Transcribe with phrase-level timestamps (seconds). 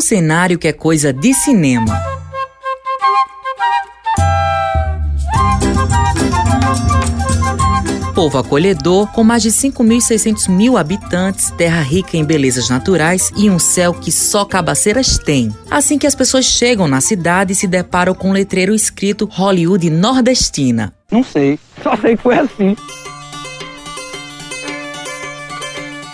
[0.00, 1.94] Um cenário que é coisa de cinema.
[8.14, 13.58] povo acolhedor, com mais de 5.600 mil habitantes, terra rica em belezas naturais e um
[13.58, 15.54] céu que só cabaceiras têm.
[15.70, 20.94] Assim que as pessoas chegam na cidade, se deparam com um letreiro escrito Hollywood Nordestina.
[21.10, 22.74] Não sei, só sei que foi assim.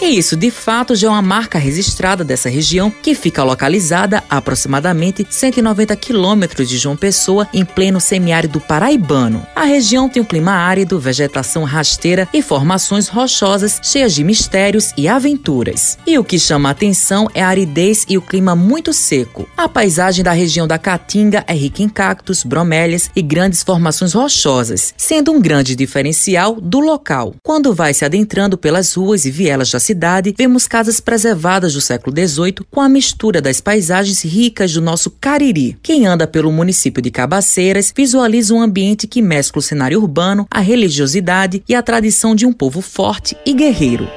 [0.01, 4.37] E isso, de fato, já é uma marca registrada dessa região que fica localizada a
[4.37, 9.47] aproximadamente 190 quilômetros de João Pessoa, em pleno semiárido paraibano.
[9.55, 15.09] A região tem um clima árido, vegetação rasteira e formações rochosas cheias de mistérios e
[15.09, 15.99] aventuras.
[16.07, 19.49] E o que chama a atenção é a aridez e o clima muito seco.
[19.57, 24.93] A paisagem da região da Caatinga é rica em cactos, bromélias e grandes formações rochosas,
[24.97, 27.35] sendo um grande diferencial do local.
[27.43, 32.15] Quando vai se adentrando pelas ruas e vielas da cidade, vemos casas preservadas do século
[32.17, 35.79] XVIII com a mistura das paisagens ricas do nosso Cariri.
[35.83, 40.61] Quem anda pelo município de Cabaceiras visualiza um ambiente que mescla o cenário urbano, a
[40.61, 44.09] religiosidade e a tradição de um povo forte e guerreiro.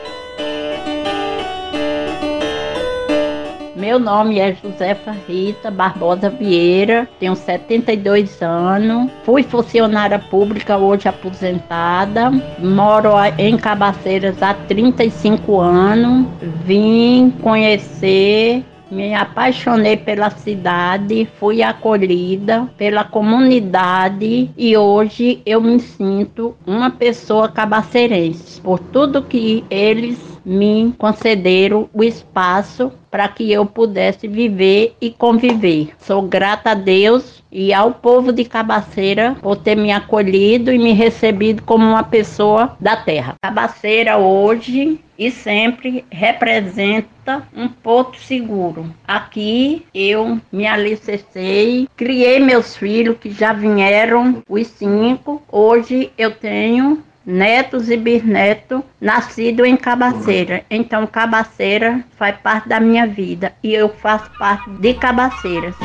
[3.79, 12.29] Meu nome é Josefa Rita Barbosa Vieira, tenho 72 anos, fui funcionária pública, hoje aposentada,
[12.59, 16.27] moro em Cabaceiras há 35 anos,
[16.65, 26.55] vim conhecer me apaixonei pela cidade, fui acolhida pela comunidade e hoje eu me sinto
[26.65, 34.27] uma pessoa cabaceirense por tudo que eles me concederam o espaço para que eu pudesse
[34.27, 35.91] viver e conviver.
[35.99, 40.91] Sou grata a Deus e ao povo de Cabaceira por ter me acolhido e me
[40.93, 43.35] recebido como uma pessoa da terra.
[43.41, 48.85] Cabaceira hoje e sempre representa um porto seguro.
[49.07, 55.43] Aqui eu me alicercei, criei meus filhos que já vieram os cinco.
[55.51, 60.65] Hoje eu tenho netos e bisnetos nascido em Cabaceira.
[60.69, 65.75] Então Cabaceira faz parte da minha vida e eu faço parte de Cabaceiras.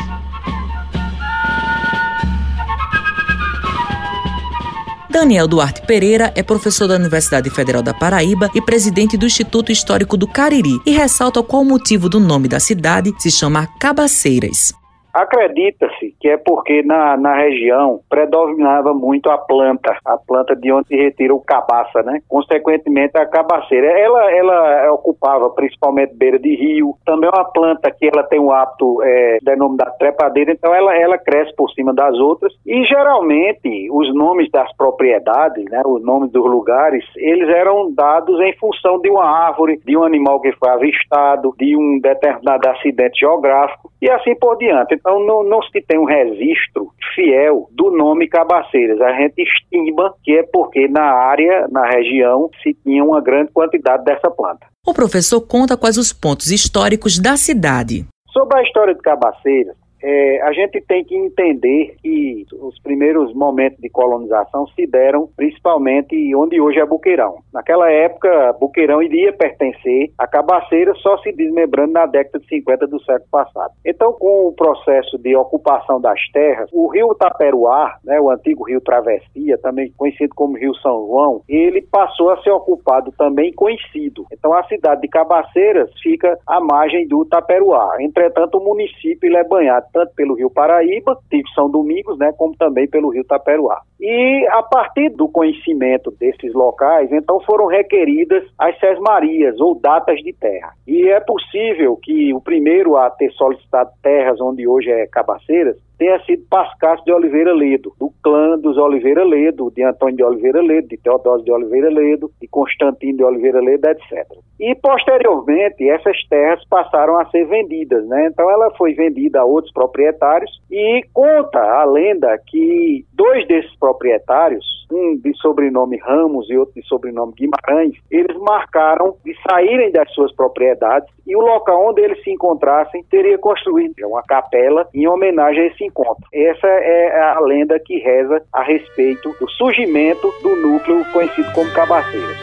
[5.11, 10.17] Daniel Duarte Pereira é professor da Universidade Federal da Paraíba e presidente do Instituto Histórico
[10.17, 14.75] do Cariri e ressalta qual o motivo do nome da cidade se chamar Cabaceiras.
[15.15, 20.89] Acredita-se que é porque na, na região predominava muito a planta, a planta de onde
[20.89, 22.21] se retira o cabaça, né?
[22.29, 23.87] Consequentemente, a cabaceira.
[23.87, 28.51] Ela, ela ocupava principalmente beira de rio, também é uma planta que ela tem um
[28.51, 34.13] hábito é, denominado trepadeira, então ela, ela cresce por cima das outras e geralmente os
[34.15, 39.25] nomes das propriedades, né, os nomes dos lugares, eles eram dados em função de uma
[39.25, 44.59] árvore, de um animal que foi avistado, de um determinado acidente geográfico e assim por
[44.59, 44.95] diante.
[44.95, 49.01] Então não, não se tem um registro fiel do nome Cabaceiras.
[49.01, 54.05] A gente estima que é porque na área, na região, se tinha uma grande quantidade
[54.05, 54.67] dessa planta.
[54.87, 58.05] O professor conta quais os pontos históricos da cidade.
[58.31, 59.75] Sobre a história de Cabaceiras,
[60.07, 66.15] é, a gente tem que entender que os primeiros momentos de colonização se deram principalmente
[66.37, 67.39] onde hoje é Buqueirão.
[67.53, 73.03] Naquela época, Buqueirão iria pertencer a Cabaceira, só se desmembrando na década de 50 do
[73.03, 73.73] século passado.
[73.83, 78.83] Então, com o processo de ocupação das terras, o rio Taperuá, né, o antigo rio
[78.83, 84.27] Travessia, também conhecido como Rio São João, ele passou a ser ocupado também conhecido.
[84.31, 87.97] Então, a cidade de Cabaceiras fica à margem do Taperuá.
[88.01, 92.89] Entretanto, o município é banhado tanto pelo Rio Paraíba, tipo São Domingos, né, como também
[92.89, 93.81] pelo Rio Taperuá.
[94.01, 100.33] E a partir do conhecimento desses locais, então foram requeridas as sesmarias ou datas de
[100.33, 100.73] terra.
[100.87, 106.19] E é possível que o primeiro a ter solicitado terras onde hoje é Cabaceiras tenha
[106.25, 110.89] sido Pascácio de Oliveira Ledo, do clã dos Oliveira Ledo, de Antônio de Oliveira Ledo,
[110.89, 114.27] de Teodósio de Oliveira Ledo, de Constantino de Oliveira Ledo, etc.
[114.59, 118.27] E posteriormente essas terras passaram a ser vendidas, né?
[118.27, 124.65] Então ela foi vendida a outros proprietários e conta a lenda que dois desses proprietários,
[124.95, 130.33] um de sobrenome Ramos e outro de sobrenome Guimarães, eles marcaram de saírem das suas
[130.35, 135.67] propriedades e o local onde eles se encontrassem teria construído uma capela em homenagem a
[135.67, 136.25] esse encontro.
[136.33, 142.39] Essa é a lenda que reza a respeito do surgimento do núcleo conhecido como Cabaceiras.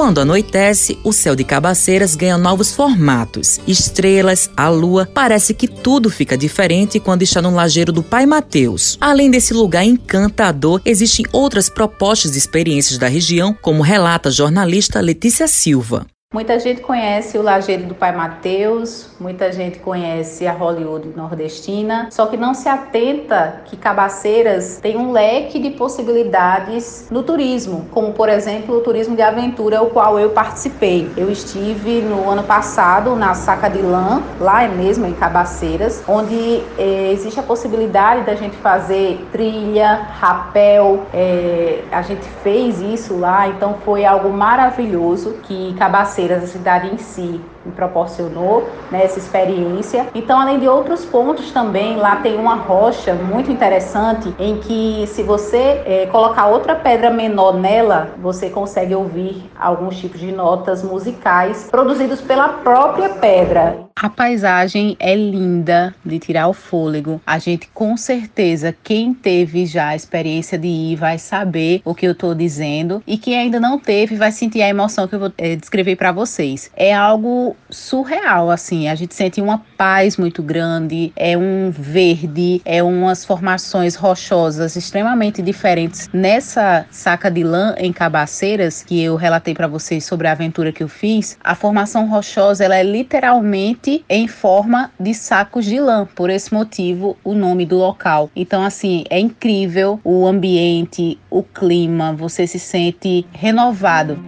[0.00, 3.60] Quando anoitece, o céu de Cabaceiras ganha novos formatos.
[3.66, 8.96] Estrelas, a lua, parece que tudo fica diferente quando está no lajeiro do Pai Mateus.
[8.98, 15.02] Além desse lugar encantador, existem outras propostas de experiências da região, como relata a jornalista
[15.02, 16.06] Letícia Silva.
[16.32, 22.26] Muita gente conhece o Lajeiro do Pai Mateus, muita gente conhece a Hollywood nordestina, só
[22.26, 28.28] que não se atenta que Cabaceiras tem um leque de possibilidades no turismo, como por
[28.28, 31.10] exemplo o turismo de aventura, o qual eu participei.
[31.16, 37.10] Eu estive no ano passado na Saca de Lã, lá mesmo em Cabaceiras, onde eh,
[37.12, 43.78] existe a possibilidade da gente fazer trilha, rapel, eh, a gente fez isso lá, então
[43.84, 50.08] foi algo maravilhoso que Cabaceiras a cidade em si me proporcionou né, essa experiência.
[50.14, 55.22] Então, além de outros pontos também, lá tem uma rocha muito interessante em que se
[55.22, 61.68] você é, colocar outra pedra menor nela, você consegue ouvir alguns tipos de notas musicais
[61.70, 63.89] produzidos pela própria pedra.
[64.02, 67.20] A paisagem é linda de tirar o fôlego.
[67.26, 72.06] A gente com certeza, quem teve já a experiência de ir vai saber o que
[72.06, 75.32] eu estou dizendo e quem ainda não teve vai sentir a emoção que eu vou
[75.36, 76.70] é, descrever para vocês.
[76.74, 78.88] É algo surreal, assim.
[78.88, 85.42] A gente sente uma paz muito grande, é um verde, é umas formações rochosas extremamente
[85.42, 86.08] diferentes.
[86.10, 90.82] Nessa saca de lã em Cabaceiras, que eu relatei para vocês sobre a aventura que
[90.82, 96.06] eu fiz, a formação rochosa ela é literalmente em forma de sacos de lã.
[96.14, 98.30] Por esse motivo, o nome do local.
[98.34, 104.18] Então, assim, é incrível o ambiente, o clima, você se sente renovado.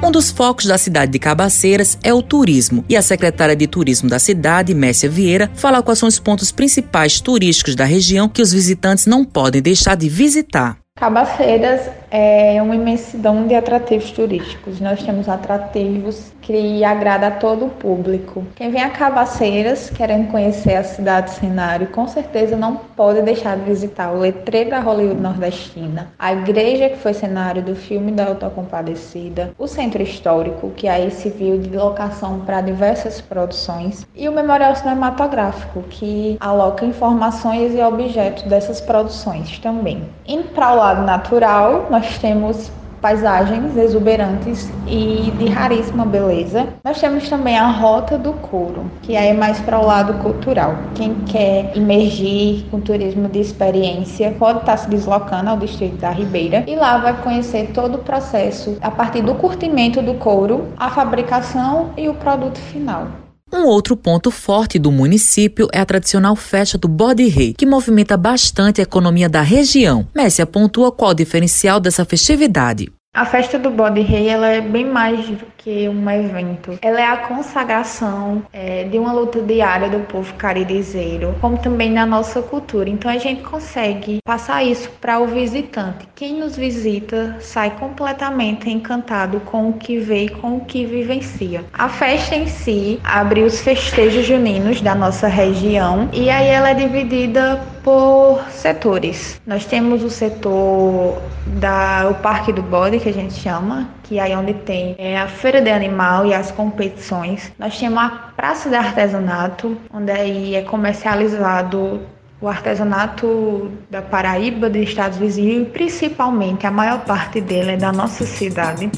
[0.00, 4.08] Um dos focos da cidade de Cabaceiras é o turismo, e a secretária de turismo
[4.08, 8.52] da cidade, Mércia Vieira, fala quais são os pontos principais turísticos da região que os
[8.52, 10.78] visitantes não podem deixar de visitar.
[10.98, 14.80] Cabaceiras é uma imensidão de atrativos turísticos.
[14.80, 18.42] Nós temos atrativos que agradam a todo o público.
[18.54, 23.64] Quem vem a Cabaceiras querendo conhecer a cidade cenário, com certeza não pode deixar de
[23.64, 29.52] visitar o letreiro da Hollywood Nordestina, a igreja que foi cenário do filme da Autocompadecida,
[29.58, 34.74] o centro histórico, que aí se viu de locação para diversas produções, e o memorial
[34.74, 40.02] cinematográfico, que aloca informações e objetos dessas produções também.
[40.26, 46.66] Indo para o lado natural, nós temos paisagens exuberantes e de raríssima beleza.
[46.84, 50.74] Nós temos também a Rota do Couro, que é mais para o lado cultural.
[50.94, 56.64] Quem quer imergir com turismo de experiência pode estar se deslocando ao distrito da Ribeira
[56.66, 61.90] e lá vai conhecer todo o processo a partir do curtimento do couro, a fabricação
[61.96, 63.06] e o produto final.
[63.50, 68.16] Um outro ponto forte do município é a tradicional festa do Bode Rei, que movimenta
[68.16, 70.06] bastante a economia da região.
[70.14, 72.90] Messi pontua qual o diferencial dessa festividade.
[73.18, 76.78] A festa do Bode Rei ela é bem mais do que um evento.
[76.80, 82.06] Ela é a consagração é, de uma luta diária do povo caridezeiro, como também na
[82.06, 82.88] nossa cultura.
[82.88, 86.06] Então a gente consegue passar isso para o visitante.
[86.14, 91.64] Quem nos visita sai completamente encantado com o que vê e com o que vivencia.
[91.72, 96.74] A festa em si abre os festejos juninos da nossa região e aí ela é
[96.74, 99.40] dividida por setores.
[99.46, 101.22] Nós temos o setor
[101.58, 105.18] da o Parque do Bode, que a gente chama, que é aí onde tem é,
[105.18, 107.50] a feira de animal e as competições.
[107.58, 112.02] Nós temos a Praça de Artesanato, onde aí é comercializado
[112.42, 117.90] o artesanato da Paraíba, de estados vizinhos, e principalmente a maior parte dele é da
[117.90, 118.90] nossa cidade.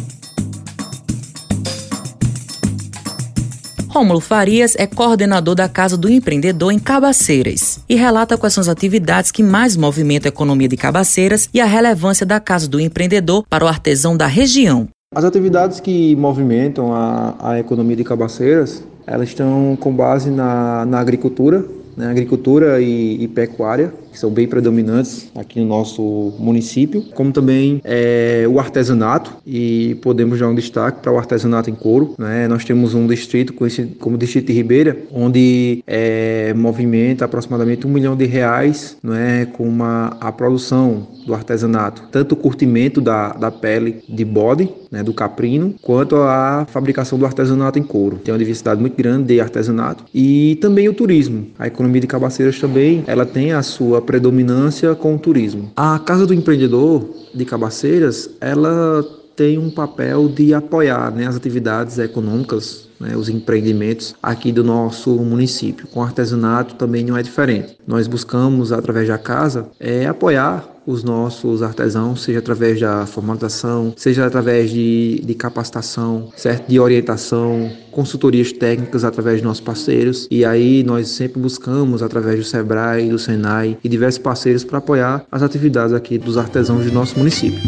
[3.91, 8.69] Rômulo Farias é coordenador da Casa do Empreendedor em Cabaceiras e relata quais são as
[8.69, 13.44] atividades que mais movimentam a economia de Cabaceiras e a relevância da Casa do Empreendedor
[13.51, 14.87] para o artesão da região.
[15.13, 21.01] As atividades que movimentam a, a economia de Cabaceiras, elas estão com base na, na
[21.01, 21.65] agricultura,
[21.97, 27.81] né, agricultura e, e pecuária, que são bem predominantes aqui no nosso município, como também
[27.84, 32.14] é, o artesanato, e podemos dar um destaque para o artesanato em couro.
[32.19, 32.48] Né?
[32.48, 38.17] Nós temos um distrito conhecido como Distrito de Ribeira, onde é, movimenta aproximadamente um milhão
[38.17, 44.02] de reais né, com uma, a produção do artesanato, tanto o curtimento da, da pele
[44.08, 48.17] de bode, né, do caprino, quanto a fabricação do artesanato em couro.
[48.17, 51.46] Tem uma diversidade muito grande de artesanato e também o turismo.
[51.58, 55.71] A economia de Cabaceiras também, ela tem a sua predominância com o turismo.
[55.77, 59.05] A Casa do Empreendedor de Cabaceiras, ela
[59.37, 65.17] tem um papel de apoiar né, as atividades econômicas, né, os empreendimentos aqui do nosso
[65.17, 65.87] município.
[65.87, 67.79] Com artesanato também não é diferente.
[67.87, 74.27] Nós buscamos, através da casa, é, apoiar os nossos artesãos, seja através da formalização, seja
[74.27, 76.69] através de, de capacitação, certo?
[76.69, 80.27] de orientação, consultorias técnicas através de nossos parceiros.
[80.31, 85.25] E aí nós sempre buscamos, através do SEBRAE, do SENAI e diversos parceiros, para apoiar
[85.31, 87.61] as atividades aqui dos artesãos do nosso município.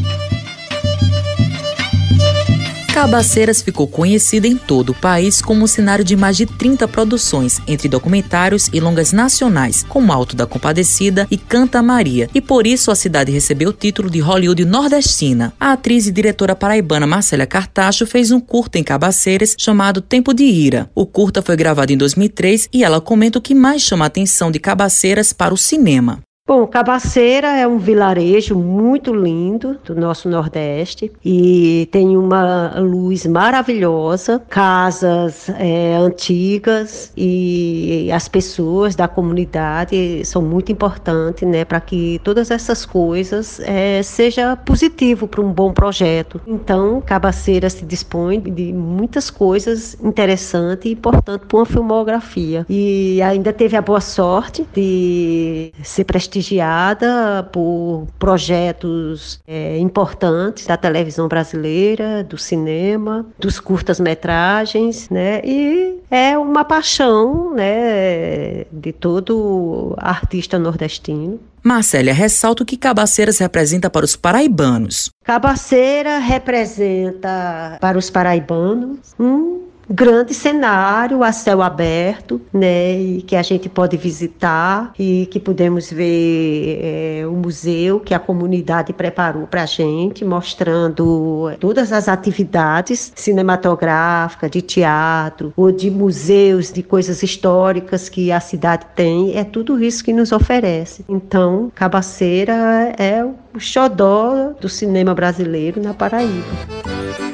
[3.02, 7.60] Cabaceiras ficou conhecida em todo o país como um cenário de mais de 30 produções,
[7.66, 12.92] entre documentários e longas nacionais, como Alto da Compadecida e Canta Maria, e por isso
[12.92, 15.52] a cidade recebeu o título de Hollywood nordestina.
[15.58, 20.44] A atriz e diretora paraibana Marcela Cartacho fez um curta em Cabaceiras chamado Tempo de
[20.44, 20.88] Ira.
[20.94, 24.48] O curta foi gravado em 2003 e ela comenta o que mais chama a atenção
[24.48, 26.20] de Cabaceiras para o cinema.
[26.54, 34.38] Bom, Cabaceira é um vilarejo muito lindo do nosso Nordeste e tem uma luz maravilhosa,
[34.50, 42.50] casas é, antigas e as pessoas da comunidade são muito importantes, né, para que todas
[42.50, 46.38] essas coisas é, seja positivo para um bom projeto.
[46.46, 53.54] Então, Cabaceira se dispõe de muitas coisas interessantes e importantes para uma filmografia e ainda
[53.54, 62.24] teve a boa sorte de ser prestigiada prestigiada por projetos é, importantes da televisão brasileira,
[62.24, 65.40] do cinema, dos curtas-metragens, né?
[65.44, 71.38] E é uma paixão, né, de todo artista nordestino.
[71.62, 75.10] Marcélia ressalta o que Cabaceiras representa para os paraibanos.
[75.22, 83.42] Cabaceira representa para os paraibanos um grande cenário a céu aberto, né, e que a
[83.42, 89.62] gente pode visitar e que podemos ver é, o museu que a comunidade preparou para
[89.62, 98.08] a gente, mostrando todas as atividades cinematográficas, de teatro ou de museus, de coisas históricas
[98.08, 101.04] que a cidade tem, é tudo isso que nos oferece.
[101.08, 107.31] Então, Cabaceira é o xodó do cinema brasileiro na Paraíba.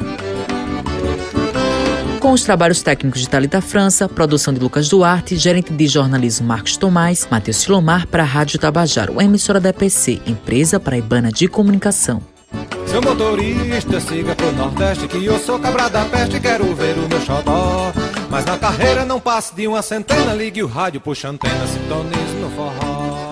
[2.28, 6.76] Com os trabalhos técnicos de Talita França, produção de Lucas Duarte, gerente de jornalismo Marcos
[6.76, 12.20] Tomás, Matheus Silomar para a Rádio Tabajaro, emissora da EPC, empresa paraibana de comunicação.
[12.86, 17.20] Seu motorista, siga pro Nordeste que eu sou cabra da peste quero ver o meu
[17.22, 17.94] xodó.
[18.28, 22.50] Mas na carreira não passe de uma centena, ligue o rádio, puxa antena, sintonize no
[22.50, 23.27] forró.